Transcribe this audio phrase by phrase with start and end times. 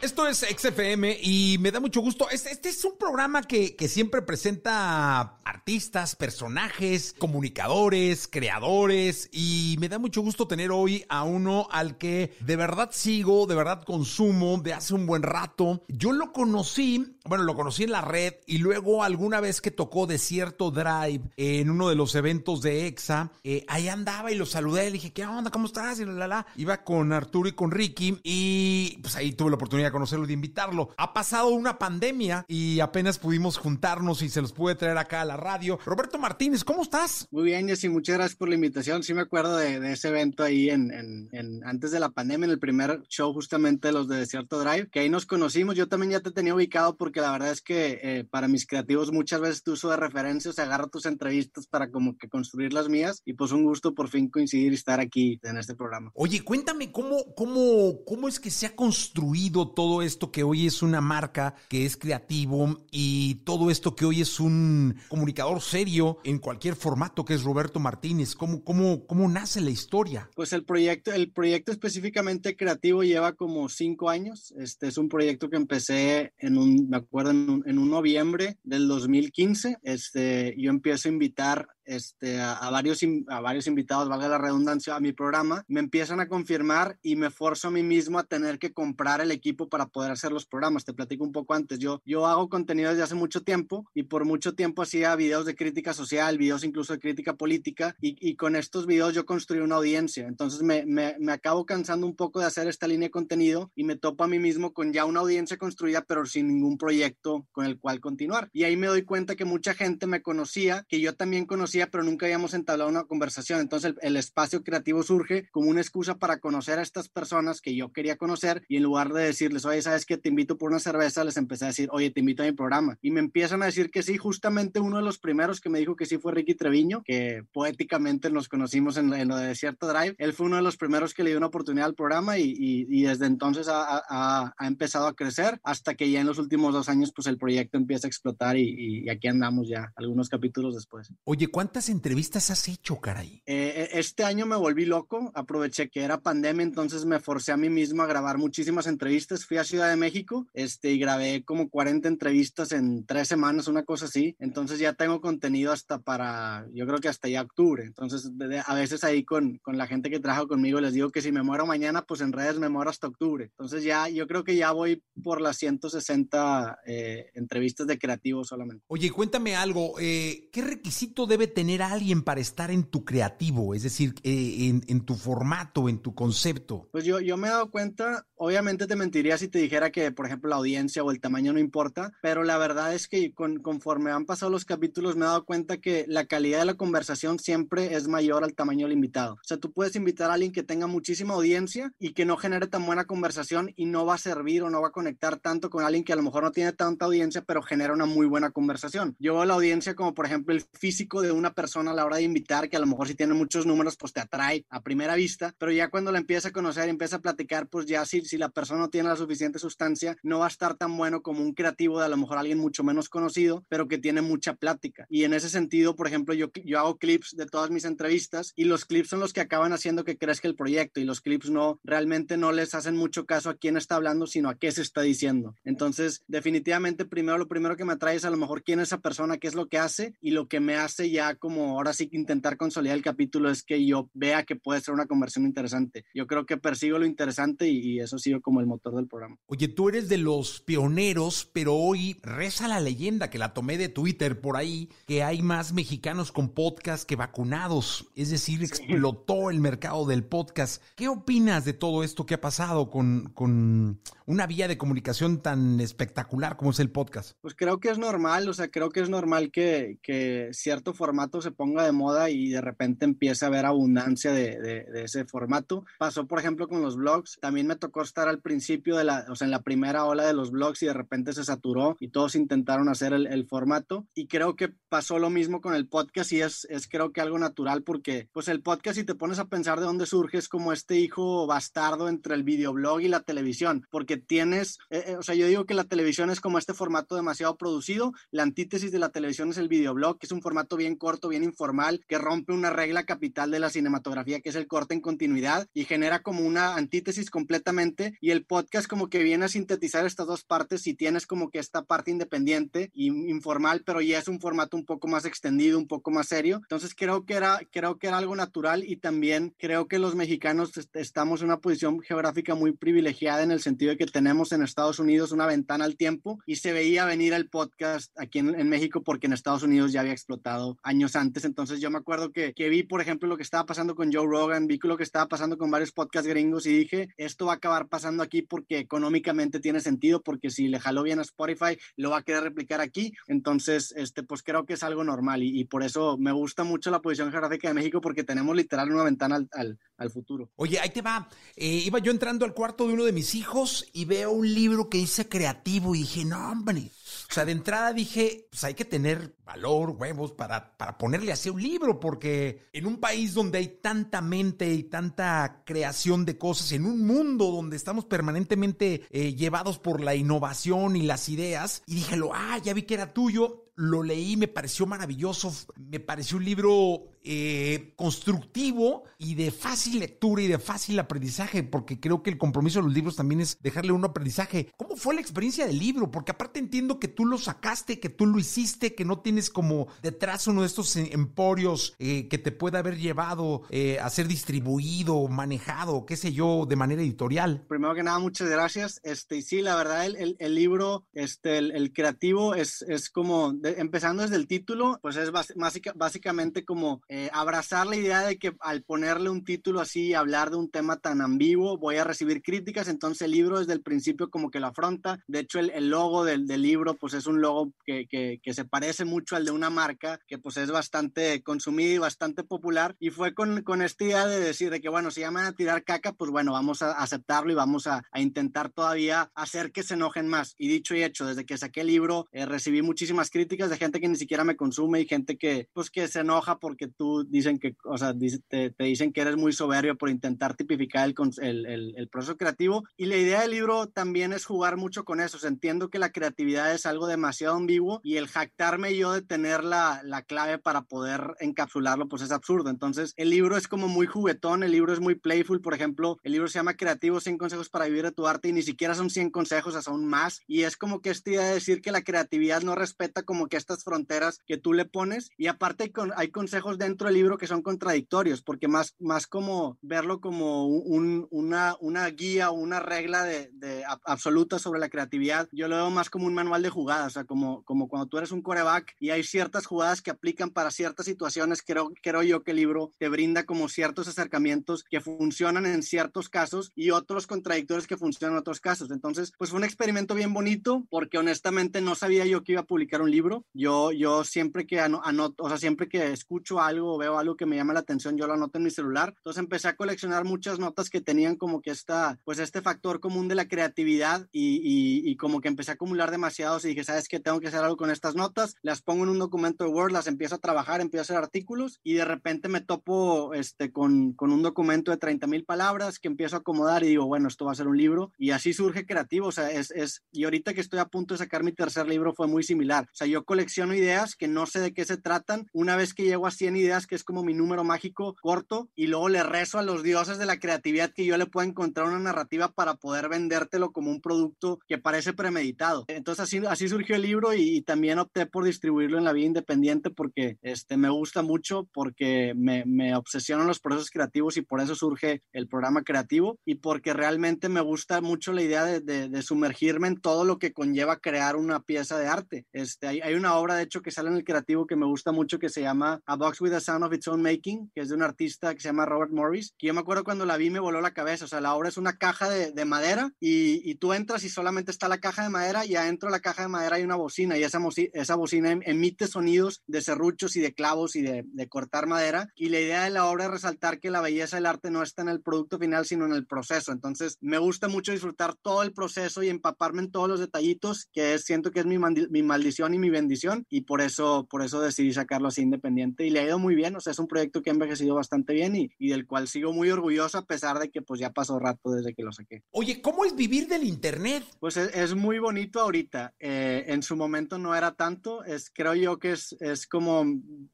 [0.00, 2.30] Esto es XFM y me da mucho gusto.
[2.30, 9.88] Este, este es un programa que, que, siempre presenta artistas, personajes, comunicadores, creadores y me
[9.88, 14.58] da mucho gusto tener hoy a uno al que de verdad sigo, de verdad consumo
[14.58, 15.84] de hace un buen rato.
[15.88, 20.06] Yo lo conocí, bueno, lo conocí en la red y luego alguna vez que tocó
[20.06, 24.84] Desierto Drive en uno de los eventos de EXA, eh, ahí andaba y lo saludé,
[24.84, 25.50] le dije, ¿qué onda?
[25.50, 25.98] ¿Cómo estás?
[25.98, 29.87] Y la, la, Iba con Arturo y con Ricky y pues ahí tuve la oportunidad
[29.92, 30.90] conocerlo y de invitarlo.
[30.96, 35.24] Ha pasado una pandemia y apenas pudimos juntarnos y se los pude traer acá a
[35.24, 35.78] la radio.
[35.84, 37.26] Roberto Martínez, ¿cómo estás?
[37.30, 39.02] Muy bien, Jessy, muchas gracias por la invitación.
[39.02, 42.46] Sí me acuerdo de, de ese evento ahí en, en, en, antes de la pandemia,
[42.46, 45.76] en el primer show justamente de los de Desierto Drive, que ahí nos conocimos.
[45.76, 49.12] Yo también ya te tenía ubicado porque la verdad es que eh, para mis creativos
[49.12, 52.72] muchas veces te uso de referencia, o sea, agarro tus entrevistas para como que construir
[52.72, 56.10] las mías y pues un gusto por fin coincidir y estar aquí en este programa.
[56.14, 60.82] Oye, cuéntame cómo, cómo, cómo es que se ha construido todo esto que hoy es
[60.82, 66.40] una marca, que es creativo y todo esto que hoy es un comunicador serio en
[66.40, 68.34] cualquier formato que es Roberto Martínez.
[68.34, 70.28] ¿Cómo, cómo, cómo nace la historia?
[70.34, 74.52] Pues el proyecto, el proyecto específicamente creativo lleva como cinco años.
[74.58, 78.58] Este es un proyecto que empecé en un, me acuerdo, en un, en un noviembre
[78.64, 79.78] del 2015.
[79.84, 84.94] Este, yo empiezo a invitar este, a, a, varios, a varios invitados, valga la redundancia,
[84.94, 88.58] a mi programa, me empiezan a confirmar y me forzo a mí mismo a tener
[88.58, 90.84] que comprar el equipo para poder hacer los programas.
[90.84, 91.78] Te platico un poco antes.
[91.78, 95.54] Yo, yo hago contenido desde hace mucho tiempo y por mucho tiempo hacía videos de
[95.54, 99.76] crítica social, videos incluso de crítica política y, y con estos videos yo construí una
[99.76, 100.26] audiencia.
[100.26, 103.84] Entonces me, me, me, acabo cansando un poco de hacer esta línea de contenido y
[103.84, 107.64] me topo a mí mismo con ya una audiencia construida pero sin ningún proyecto con
[107.66, 108.50] el cual continuar.
[108.52, 112.02] Y ahí me doy cuenta que mucha gente me conocía, que yo también conocía pero
[112.02, 113.60] nunca habíamos entablado una conversación.
[113.60, 117.74] Entonces el, el, espacio creativo surge como una excusa para conocer a estas personas que
[117.74, 120.18] yo quería conocer y en lugar de decirles, oye, ¿sabes qué?
[120.18, 122.98] Te invito por una cerveza, les empecé a decir, oye, te invito a mi programa.
[123.00, 125.96] Y me empiezan a decir que sí, justamente uno de los primeros que me dijo
[125.96, 130.14] que sí fue Ricky Treviño, que poéticamente nos conocimos en, en lo de Desierto Drive.
[130.18, 132.86] Él fue uno de los primeros que le dio una oportunidad al programa y, y,
[132.88, 136.72] y desde entonces ha, ha, ha, empezado a crecer hasta que ya en los últimos
[136.72, 140.74] dos años pues el proyecto empieza a explotar y, y aquí andamos ya algunos capítulos
[140.74, 141.12] después.
[141.24, 143.42] Oye, ¿cuántas entrevistas has hecho, caray?
[143.44, 147.68] Eh, este año me volví loco, aproveché que era pandemia, entonces me forcé a mí
[147.68, 149.44] mismo a grabar muchísimas entrevistas.
[149.44, 153.82] Fui a Ciudad de México este, y grabé como 40 entrevistas en tres semanas, una
[153.82, 154.34] cosa así.
[154.38, 157.84] Entonces ya tengo contenido hasta para, yo creo que hasta ya octubre.
[157.84, 158.30] Entonces
[158.64, 161.42] a veces ahí con, con la gente que trabaja conmigo les digo que si me
[161.42, 163.44] muero mañana, pues en redes me muero hasta octubre.
[163.44, 168.86] Entonces ya, yo creo que ya voy por las 160 eh, entrevistas de creativos solamente.
[168.86, 173.74] Oye, cuéntame algo, eh, ¿qué requisito debe tener alguien para estar en tu creativo?
[173.74, 176.88] Es decir, eh, en, en, tu formato, en tu concepto.
[176.92, 180.26] Pues yo, yo me he dado cuenta, obviamente te mentiría si te dijera que, por
[180.26, 184.10] ejemplo, la audiencia o el tamaño no importa, pero la verdad es que con, conforme
[184.10, 187.94] han pasado los capítulos me he dado cuenta que la calidad de la conversación siempre
[187.94, 189.34] es mayor al tamaño del invitado.
[189.34, 192.66] O sea, tú puedes invitar a alguien que tenga muchísima audiencia y que no genere
[192.66, 195.84] tan buena conversación y no va a servir o no va a conectar tanto con
[195.84, 199.16] alguien que a lo mejor no tiene tanta audiencia, pero genera una muy buena conversación.
[199.18, 202.22] Yo la audiencia como, por ejemplo, el físico de una persona a la hora de
[202.22, 205.54] invitar, que a lo mejor si tiene muchos números, pues te atrae a primera vista,
[205.58, 208.38] pero ya cuando la empieza a conocer y empieza a platicar, pues ya si, si
[208.38, 211.54] la persona no tiene la suficiente sustancia, no va a estar tan bueno como un
[211.54, 215.06] creativo de a lo mejor alguien mucho menos conocido, pero que tiene mucha plática.
[215.08, 218.64] Y en ese sentido, por ejemplo, yo, yo hago clips de todas mis entrevistas y
[218.64, 221.80] los clips son los que acaban haciendo que crezca el proyecto y los clips no,
[221.84, 225.02] realmente no les hacen mucho caso a quién está hablando, sino a qué se está
[225.02, 225.54] diciendo.
[225.64, 228.98] Entonces, definitivamente, primero lo primero que me atrae es a lo mejor quién es esa
[228.98, 232.08] persona, qué es lo que hace y lo que me hace ya como ahora sí
[232.12, 236.04] intentar consolidar el capítulo es que yo vea que puede ser una conversión interesante.
[236.14, 239.06] Yo creo que persigo lo interesante y, y eso ha sido como el motor del
[239.06, 239.36] programa.
[239.46, 243.88] Oye, tú eres de los pioneros, pero hoy reza la leyenda que la tomé de
[243.88, 248.10] Twitter por ahí, que hay más mexicanos con podcast que vacunados.
[248.14, 248.64] Es decir, sí.
[248.64, 250.82] explotó el mercado del podcast.
[250.96, 255.80] ¿Qué opinas de todo esto que ha pasado con, con una vía de comunicación tan
[255.80, 257.32] espectacular como es el podcast?
[257.40, 261.17] Pues creo que es normal, o sea, creo que es normal que, que cierto formato
[261.40, 265.24] se ponga de moda y de repente empiece a haber abundancia de, de, de, ese
[265.24, 265.84] formato.
[265.98, 267.38] Pasó, por ejemplo, con los blogs.
[267.40, 270.32] También me tocó estar al principio de la, o sea, en la primera ola de
[270.32, 274.06] los blogs y de repente se saturó y todos intentaron hacer el, el formato.
[274.14, 277.38] Y creo que pasó lo mismo con el podcast y es, es creo que algo
[277.38, 280.72] natural porque, pues el podcast, si te pones a pensar de dónde surge, es como
[280.72, 285.34] este hijo bastardo entre el videoblog y la televisión, porque tienes, eh, eh, o sea,
[285.34, 289.10] yo digo que la televisión es como este formato demasiado producido, la antítesis de la
[289.10, 292.52] televisión es el videoblog, que es un formato bien corto corto, bien informal, que rompe
[292.52, 296.42] una regla capital de la cinematografía, que es el corte en continuidad y genera como
[296.42, 298.18] una antítesis completamente.
[298.20, 301.60] Y el podcast como que viene a sintetizar estas dos partes y tienes como que
[301.60, 305.86] esta parte independiente y informal, pero ya es un formato un poco más extendido, un
[305.86, 306.56] poco más serio.
[306.56, 310.72] Entonces creo que era, creo que era algo natural y también creo que los mexicanos
[310.92, 314.98] estamos en una posición geográfica muy privilegiada en el sentido de que tenemos en Estados
[314.98, 319.02] Unidos una ventana al tiempo y se veía venir el podcast aquí en, en México
[319.02, 321.44] porque en Estados Unidos ya había explotado años antes.
[321.44, 324.26] Entonces yo me acuerdo que, que vi, por ejemplo, lo que estaba pasando con Joe
[324.26, 327.56] Rogan, vi lo que estaba pasando con varios podcasts gringos y dije, esto va a
[327.56, 332.10] acabar pasando aquí porque económicamente tiene sentido, porque si le jaló bien a Spotify, lo
[332.10, 333.12] va a querer replicar aquí.
[333.26, 336.90] Entonces, este, pues creo que es algo normal y, y por eso me gusta mucho
[336.90, 340.50] la posición geográfica de México porque tenemos literal una ventana al, al, al futuro.
[340.56, 341.28] Oye, ahí te va.
[341.56, 344.88] Eh, iba yo entrando al cuarto de uno de mis hijos y veo un libro
[344.88, 346.90] que dice creativo y dije, no, hombre.
[347.30, 351.50] O sea, de entrada dije, pues hay que tener valor, huevos, para, para ponerle así
[351.50, 356.72] un libro, porque en un país donde hay tanta mente y tanta creación de cosas,
[356.72, 361.96] en un mundo donde estamos permanentemente eh, llevados por la innovación y las ideas, y
[361.96, 366.44] dije, ah, ya vi que era tuyo, lo leí, me pareció maravilloso, me pareció un
[366.46, 372.38] libro eh, constructivo y de fácil lectura y de fácil aprendizaje, porque creo que el
[372.38, 374.72] compromiso de los libros también es dejarle un aprendizaje.
[374.78, 376.10] ¿Cómo fue la experiencia del libro?
[376.10, 379.88] Porque aparte entiendo que tú lo sacaste, que tú lo hiciste, que no tienes como
[380.00, 385.28] detrás uno de estos emporios eh, que te pueda haber llevado eh, a ser distribuido,
[385.28, 387.66] manejado, qué sé yo, de manera editorial.
[387.68, 389.00] Primero que nada, muchas gracias.
[389.02, 394.22] Este, y sí, la verdad, el, el, libro, este, el, creativo es, es como, empezando
[394.22, 397.02] desde el título, pues es básica, básicamente como
[397.32, 400.96] abrazar la idea de que al ponerle un título así y hablar de un tema
[400.96, 404.68] tan ambiguo, voy a recibir críticas, entonces el libro desde el principio como que lo
[404.68, 405.18] afronta.
[405.26, 409.04] De hecho, el, logo del, del, libro, pues es un logo que, que, se parece
[409.04, 413.34] mucho al de una marca, que pues es bastante consumido y bastante popular, y fue
[413.34, 416.30] con, con esta idea de decir de que, bueno, si llaman a tirar caca, pues
[416.30, 420.54] bueno, vamos a aceptarlo y vamos a, a intentar todavía hacer que se enojen más.
[420.58, 424.00] Y dicho y hecho, desde que saqué el libro, eh, recibí muchísimas críticas de gente
[424.00, 427.58] que ni siquiera me consume y gente que, pues, que se enoja porque tú dicen
[427.58, 428.14] que, o sea,
[428.48, 432.84] te, te dicen que eres muy soberbio por intentar tipificar el, el, el, proceso creativo.
[432.96, 435.36] Y la idea del libro también es jugar mucho con eso.
[435.36, 439.22] O sea, entiendo que la creatividad es algo demasiado ambiguo y el jactarme yo de
[439.22, 442.70] tener la, la clave para poder encapsularlo, pues es absurdo.
[442.70, 445.60] Entonces, el libro es como muy juguetón, el libro es muy playful.
[445.60, 448.52] Por ejemplo, el libro se llama Creativo 100 consejos para vivir de tu arte y
[448.52, 450.42] ni siquiera son 100 consejos, son más.
[450.46, 453.56] Y es como que esta idea de decir que la creatividad no respeta como que
[453.56, 455.30] estas fronteras que tú le pones.
[455.36, 459.26] Y aparte hay, con, hay consejos dentro del libro que son contradictorios, porque más, más
[459.26, 464.88] como verlo como un, una, una guía o una regla de, de absoluta sobre la
[464.88, 468.06] creatividad, yo lo veo más como un manual de jugadas, o sea, como, como cuando
[468.06, 472.22] tú eres un coreback y hay ciertas jugadas que aplican para ciertas situaciones, creo, creo
[472.22, 476.90] yo que el libro te brinda como ciertos acercamientos que funcionan en ciertos casos y
[476.90, 478.90] otros contradictorios que funcionan en otros casos.
[478.90, 482.66] Entonces, pues fue un experimento bien bonito porque honestamente no sabía yo que iba a
[482.66, 483.44] publicar un libro.
[483.52, 487.46] Yo, yo siempre que anoto, o sea, siempre que escucho algo o veo algo que
[487.46, 489.14] me llama la atención, yo lo anoto en mi celular.
[489.16, 493.28] Entonces empecé a coleccionar muchas notas que tenían como que esta, pues este factor común
[493.28, 497.08] de la creatividad y, y, y como que empecé a acumular demasiados y dije, ¿sabes
[497.08, 497.20] qué?
[497.20, 498.54] Tengo que hacer algo con estas notas.
[498.62, 501.80] Las pongo en un documento de Word, las empiezo a trabajar, empiezo a hacer artículos
[501.82, 506.08] y de repente me topo este, con, con un documento de 30 mil palabras que
[506.08, 508.12] empiezo a acomodar y digo, bueno, esto va a ser un libro.
[508.18, 509.28] Y así surge creativo.
[509.28, 512.14] O sea, es, es, y ahorita que estoy a punto de sacar mi tercer libro
[512.14, 512.84] fue muy similar.
[512.84, 515.46] O sea, yo colecciono ideas que no sé de qué se tratan.
[515.52, 518.86] Una vez que llego a 100 ideas, que es como mi número mágico corto, y
[518.86, 521.98] luego le rezo a los dioses de la creatividad que yo le pueda encontrar una
[521.98, 525.84] narrativa para poder vendértelo como un producto que parece premeditado.
[525.88, 529.26] Entonces así, así surgió el libro y, y también opté por distribuirlo en la vía
[529.26, 534.60] independiente porque este, me gusta mucho, porque me, me obsesionan los procesos creativos y por
[534.60, 539.08] eso surge el programa creativo y porque realmente me gusta mucho la idea de, de,
[539.08, 542.46] de sumergirme en todo lo que conlleva crear una pieza de arte.
[542.52, 545.12] Este, hay, hay, una obra, de hecho, que sale en el creativo que me gusta
[545.12, 547.88] mucho que se llama A Box with a Sound of Its Own Making, que es
[547.88, 550.50] de un artista que se llama Robert Morris, que yo me acuerdo cuando la vi
[550.50, 551.24] me voló la cabeza.
[551.24, 554.28] O sea, la obra es una caja de, de madera y, y, tú entras y
[554.28, 556.96] solamente está la caja de madera y adentro de la caja de madera hay una
[556.96, 557.60] bocina y esa,
[557.92, 562.28] esa bocina em, emite sonidos de serruchos y de clavos y de, de cortar madera.
[562.36, 565.02] Y la idea de la obra es resaltar que la belleza del arte no está
[565.02, 566.72] en el producto final, sino en el proceso.
[566.72, 571.14] Entonces, me gusta mucho disfrutar todo el proceso y empaparme en todos los detallitos, que
[571.14, 574.60] es, siento que es mi, mi maldición y mi bendición, y por eso, por eso
[574.60, 576.06] decidí sacarlo así independiente.
[576.06, 577.94] Y le ha ido muy muy bien, o sea, es un proyecto que ha envejecido
[577.94, 581.10] bastante bien y, y del cual sigo muy orgulloso a pesar de que pues ya
[581.10, 582.42] pasó rato desde que lo saqué.
[582.52, 584.24] Oye, ¿cómo es vivir del Internet?
[584.40, 588.74] Pues es, es muy bonito ahorita, eh, en su momento no era tanto, es, creo
[588.74, 590.06] yo que es, es como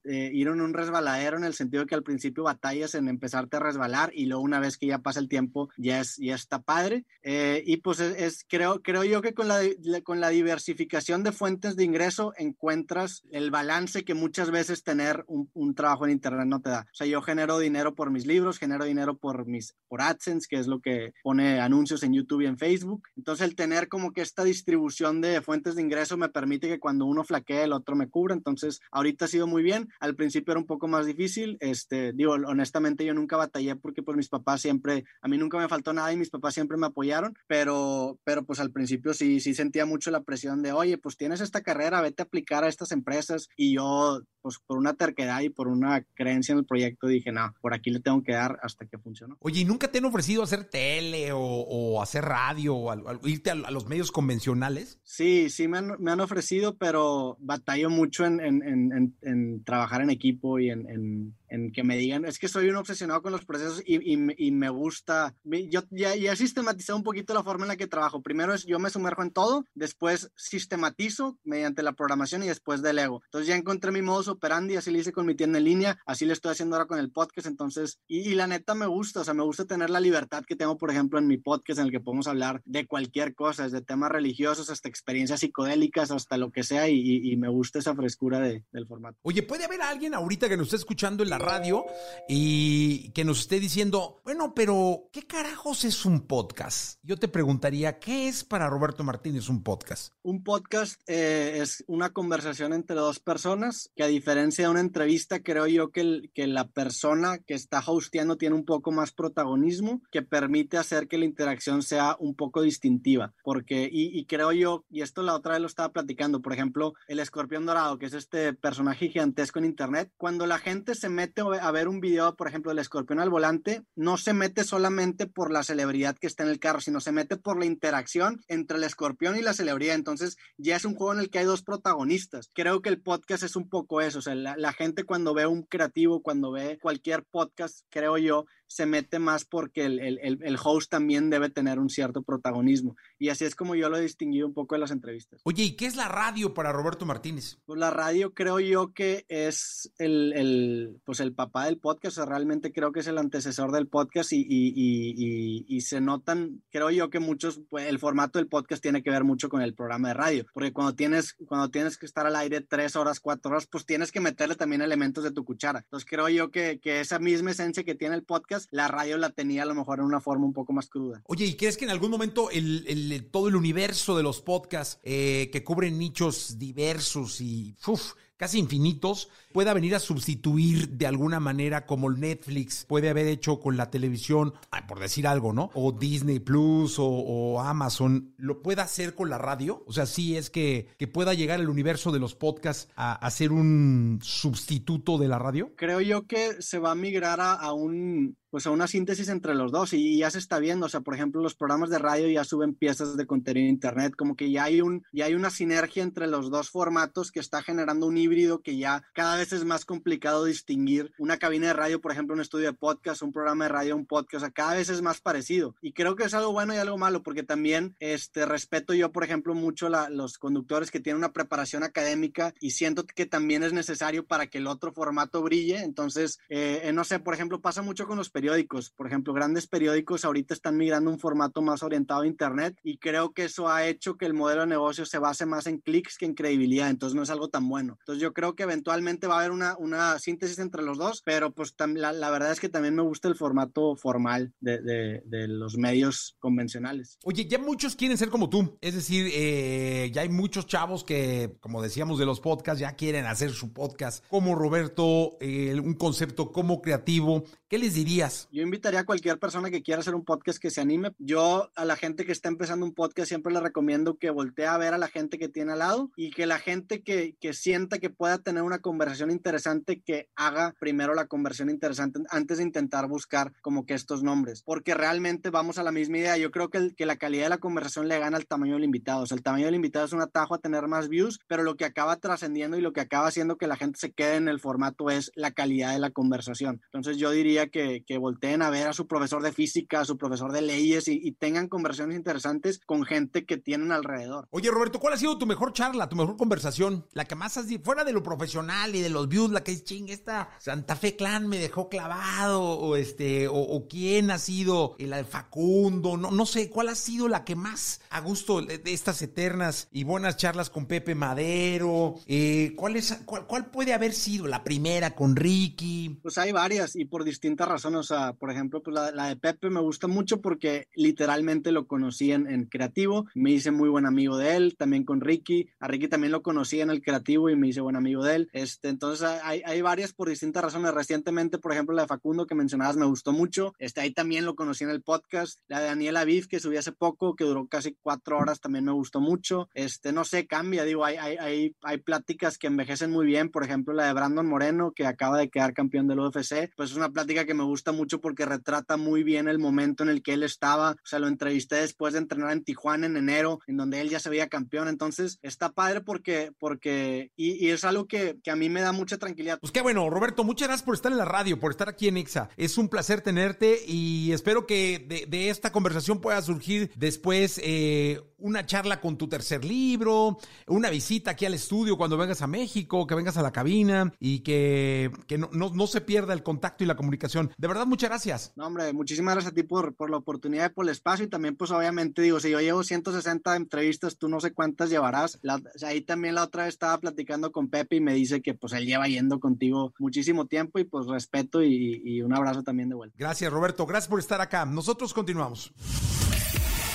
[0.03, 3.61] eh, ir en un resbaladero en el sentido que al principio batallas en empezarte a
[3.61, 7.05] resbalar y luego una vez que ya pasa el tiempo ya, es, ya está padre.
[7.23, 9.61] Eh, y pues es, es, creo, creo yo que con la,
[10.03, 15.51] con la diversificación de fuentes de ingreso encuentras el balance que muchas veces tener un,
[15.55, 16.87] un, trabajo en Internet no te da.
[16.91, 20.57] O sea, yo genero dinero por mis libros, genero dinero por, mis, por AdSense, que
[20.57, 23.03] es lo que pone anuncios en YouTube y en Facebook.
[23.17, 27.05] Entonces el tener como que esta distribución de fuentes de ingreso me permite que cuando
[27.05, 28.35] uno flaquee el otro me cubra.
[28.35, 29.91] Entonces ahorita ha sido muy bien.
[30.01, 31.59] Al principio era un poco más difícil.
[31.61, 35.69] Este, digo, honestamente yo nunca batallé porque pues mis papás siempre, a mí nunca me
[35.69, 39.53] faltó nada y mis papás siempre me apoyaron, pero, pero pues al principio sí, sí
[39.53, 42.91] sentía mucho la presión de, oye, pues tienes esta carrera, vete a aplicar a estas
[42.91, 47.33] empresas y yo pues por una terquedad y por una creencia en el proyecto dije,
[47.33, 49.37] no, por aquí le tengo que dar hasta que funcionó.
[49.41, 53.51] Oye, ¿y nunca te han ofrecido hacer tele o, o hacer radio o, o irte
[53.51, 54.99] a, a, los medios convencionales?
[55.03, 60.03] Sí, sí me han, me han ofrecido, pero batallo mucho en, en, en, en trabajar
[60.03, 63.45] en equipo y en, en que me digan, es que soy un obsesionado con los
[63.45, 67.65] procesos y, y, y me gusta, yo ya, ya he sistematizado un poquito la forma
[67.65, 68.23] en la que trabajo.
[68.23, 73.23] Primero es yo me sumerjo en todo, después sistematizo mediante la programación y después delego.
[73.27, 76.27] Entonces ya encontré mi modus operandi, así lo hice con mi tienda en línea, así
[76.27, 79.25] lo estoy haciendo ahora con el podcast, entonces, y, y, la neta me gusta, o
[79.25, 81.93] sea, me gusta tener la libertad que tengo, por ejemplo, en mi podcast en el
[81.93, 86.65] que podemos hablar de cualquier cosa, desde temas religiosos hasta experiencias psicodélicas, hasta lo que
[86.65, 89.19] sea, y me gusta esa frescura de, del formato.
[89.23, 91.85] Oye, ¿puede haber alguien ahorita que nos esté escuchando en la radio
[92.29, 96.99] y que nos esté diciendo, bueno, pero ¿qué carajos es un podcast?
[97.03, 100.13] Yo te preguntaría, ¿qué es para Roberto Martínez un podcast?
[100.23, 105.43] Un podcast eh, es una conversación entre dos personas que a diferencia de una entrevista,
[105.43, 110.77] creo yo que, la persona que está hosteando tiene un poco más protagonismo que permite
[110.77, 113.35] hacer que la interacción sea un poco distintiva.
[113.43, 116.95] Porque, y, y creo yo, y esto la otra vez lo estaba platicando, por ejemplo,
[117.09, 121.34] el escorpión dorado, que es este personaje gigantesco en Internet, cuando la gente se mete
[121.37, 125.51] a ver un video, por ejemplo, del escorpión al volante, no se mete solamente por
[125.51, 128.85] la celebridad que está en el carro, sino se mete por la interacción entre el
[128.85, 129.97] escorpión y la celebridad.
[129.97, 132.51] Entonces, ya es un juego en el que hay dos protagonistas.
[132.53, 134.21] Creo que el podcast es un poco eso.
[134.21, 138.87] O sea, la, gente cuando ve un creativo, cuando ve cualquier podcast, creo yo, se
[138.87, 142.97] mete más porque el, el, el, host también debe tener un cierto protagonismo.
[143.19, 145.41] Y así es como yo lo he distinguido un poco en las entrevistas.
[145.45, 147.59] Oye, ¿y qué es la radio para Roberto Martínez?
[147.67, 152.25] Pues la radio creo yo que es el, pues el papá del podcast, o sea,
[152.25, 156.91] realmente creo que es el antecesor del podcast y, y, y, y, se notan, creo
[156.91, 160.09] yo que muchos, pues el formato del podcast tiene que ver mucho con el programa
[160.09, 163.67] de radio, porque cuando tienes, cuando tienes que estar al aire tres horas, cuatro horas,
[163.67, 165.81] pues tienes que meterle también elementos de tu cuchara.
[165.81, 169.31] Entonces creo yo que, que esa misma esencia que tiene el podcast, la radio la
[169.31, 171.23] tenía a lo mejor en una forma un poco más cruda.
[171.27, 174.99] Oye, ¿y crees que en algún momento el, el todo el universo de los podcasts
[175.03, 181.41] eh, que cubren nichos diversos y uf, casi infinitos pueda venir a sustituir de alguna
[181.41, 184.55] manera como Netflix puede haber hecho con la televisión,
[184.89, 185.71] por decir algo, ¿no?
[185.75, 189.85] O Disney Plus o, o Amazon, ¿lo pueda hacer con la radio?
[189.87, 193.31] O sea, sí es que, que pueda llegar el universo de los podcasts a, a,
[193.31, 195.73] ser un sustituto de la radio.
[195.77, 199.53] Creo yo que se va a migrar a, a un pues a una síntesis entre
[199.57, 202.29] los dos y, ya se está viendo, o sea, por ejemplo, los programas de radio
[202.29, 205.51] ya suben piezas de contenido en internet, como que ya hay un ya hay una
[205.51, 209.65] sinergia entre los dos formatos que está generando un híbrido que ya cada vez es
[209.65, 213.65] más complicado distinguir una cabina de radio, por ejemplo, un estudio de podcast, un programa
[213.65, 215.75] de radio, un podcast, o sea, cada vez es más parecido.
[215.83, 219.25] Y creo que es algo bueno y algo malo, porque también este, respeto yo, por
[219.25, 223.73] ejemplo, mucho la, los conductores que tienen una preparación académica y siento que también es
[223.73, 225.83] necesario para que el otro formato brille.
[225.83, 228.91] Entonces, eh, no sé, por ejemplo, pasa mucho con los periódicos.
[228.91, 232.99] Por ejemplo, grandes periódicos ahorita están migrando a un formato más orientado a Internet y
[232.99, 236.19] creo que eso ha hecho que el modelo de negocio se base más en clics
[236.19, 236.91] que en credibilidad.
[236.91, 237.97] Entonces, no es algo tan bueno.
[238.01, 241.53] Entonces, yo creo que eventualmente va a haber una, una síntesis entre los dos, pero
[241.53, 245.49] pues la, la, verdad es que también me gusta el formato formal de, de, de,
[245.49, 247.19] los medios convencionales.
[247.25, 251.57] Oye, ya muchos quieren ser como tú, es decir, eh, ya hay muchos chavos que,
[251.61, 256.53] como decíamos de los podcasts, ya quieren hacer su podcast como Roberto, eh, un concepto
[256.53, 257.45] como creativo.
[257.69, 258.34] ¿Qué les dirías?
[258.53, 261.13] Yo invitaría a cualquier persona que quiera hacer un podcast que se anime.
[261.19, 264.79] Yo a la gente que está empezando un podcast siempre le recomiendo que voltee a
[264.79, 267.99] ver a la gente que tiene al lado y que la gente que, que sienta
[267.99, 273.09] que pueda tener una conversación interesante que haga primero la conversión interesante antes de intentar
[273.09, 276.37] buscar como que estos nombres, porque realmente vamos a la misma idea.
[276.37, 279.23] Yo creo que, que la calidad de la conversación le gana al tamaño del invitado.
[279.23, 281.77] O sea, el tamaño del invitado es un atajo a tener más views, pero lo
[281.77, 284.61] que acaba trascendiendo y lo que acaba haciendo que la gente se quede en el
[284.61, 286.81] formato es la calidad de la conversación.
[286.87, 290.51] Entonces yo diría que volteen a ver a su profesor de física, a su profesor
[290.53, 294.49] de leyes y, y tengan conversaciones interesantes con gente que tienen alrededor.
[294.51, 297.07] Oye, Roberto, ¿cuál ha sido tu mejor charla, tu mejor conversación?
[297.13, 299.85] La que más has fuera de lo profesional y de los views, la que es
[299.85, 304.97] ching, esta Santa Fe Clan me dejó clavado, o este, o, o quién ha sido
[304.99, 309.23] de Facundo, no, no sé, ¿cuál ha sido la que más a gusto de estas
[309.23, 312.17] eternas y buenas charlas con Pepe Madero?
[312.27, 316.19] Eh, ¿cuál, es, cuál, ¿Cuál puede haber sido la primera con Ricky?
[316.23, 318.11] Pues hay varias y por distintas razones.
[318.15, 322.33] Sea, por ejemplo, pues la, la de Pepe me gusta mucho porque literalmente lo conocí
[322.33, 325.69] en, en, creativo, me hice muy buen amigo de él, también con Ricky.
[325.81, 328.51] A Ricky también lo conocí en el creativo y me hice buen amigo de él.
[328.53, 330.95] Este, entonces hay, hay varias por distintas razones.
[330.95, 333.75] Recientemente, por ejemplo, la de Facundo que mencionabas me gustó mucho.
[333.79, 335.61] Este, ahí también lo conocí en el podcast.
[335.67, 338.93] La de Daniela Aviv que subí hace poco, que duró casi cuatro horas, también me
[338.93, 339.69] gustó mucho.
[339.75, 343.51] Este, no sé, cambia, digo, hay, hay, hay, hay pláticas que envejecen muy bien.
[343.51, 346.71] Por ejemplo, la de Brandon Moreno, que acaba de quedar campeón del UFC.
[346.77, 350.11] Pues es una plática que me gusta mucho porque retrata muy bien el momento en
[350.11, 350.93] el que él estaba.
[350.93, 354.21] O sea, lo entrevisté después de entrenar en Tijuana en enero, en donde él ya
[354.21, 354.89] se veía campeón.
[354.89, 359.19] Entonces, está padre porque, porque y, es algo que, que, a mí me da mucha
[359.19, 359.59] tranquilidad.
[359.61, 362.17] Pues qué bueno, Roberto, muchas gracias por estar en la radio, por estar aquí en
[362.17, 362.49] Exa.
[362.57, 368.67] Es un placer tenerte y espero que de, esta conversación pueda surgir después eh, una
[368.67, 373.15] charla con tu tercer libro, una visita aquí al estudio cuando vengas a México, que
[373.15, 376.97] vengas a la cabina y que, que no, no, se pierda el contacto y la
[376.97, 377.53] comunicación.
[377.57, 378.53] De verdad, muchas gracias.
[378.57, 381.29] No, hombre, muchísimas gracias a ti por, por la oportunidad y por el espacio y
[381.29, 385.39] también, pues obviamente, digo, si yo llevo 160 entrevistas, tú no sé cuántas llevarás.
[385.43, 388.43] La, o sea, ahí también la otra vez estaba platicando con Pepe y me dice
[388.43, 392.63] que pues él lleva yendo contigo muchísimo tiempo y pues respeto y, y un abrazo
[392.63, 393.17] también de vuelta.
[393.19, 393.87] Gracias, Roberto.
[393.87, 394.65] Gracias por estar acá.
[394.65, 395.73] Nosotros continuamos.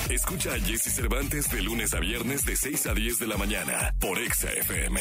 [0.09, 3.93] Escucha a Jesse Cervantes de lunes a viernes de 6 a 10 de la mañana
[3.99, 4.99] por Exa FM.